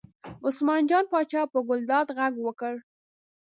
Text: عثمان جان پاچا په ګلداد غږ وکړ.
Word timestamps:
عثمان 0.45 0.81
جان 0.89 1.05
پاچا 1.11 1.41
په 1.51 1.59
ګلداد 1.67 2.07
غږ 2.17 2.33
وکړ. 2.45 2.73